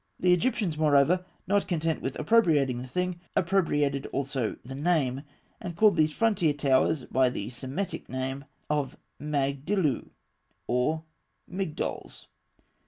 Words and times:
The 0.19 0.33
Egyptians, 0.33 0.79
moreover, 0.79 1.23
not 1.45 1.67
content 1.67 2.01
with 2.01 2.17
appropriating 2.17 2.79
the 2.81 2.87
thing, 2.87 3.19
appropriated 3.35 4.07
also 4.07 4.55
the 4.65 4.73
name, 4.73 5.21
and 5.59 5.75
called 5.75 5.95
these 5.95 6.11
frontier 6.11 6.53
towers 6.53 7.05
by 7.05 7.29
the 7.29 7.49
Semitic 7.49 8.09
name 8.09 8.45
of 8.67 8.97
Magdilû 9.21 10.09
or 10.65 11.03
Migdols. 11.47 12.25